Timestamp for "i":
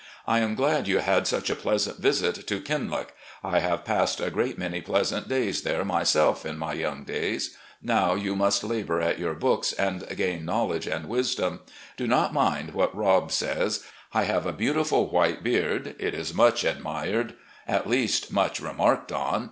0.25-0.39, 3.43-3.59, 14.11-14.23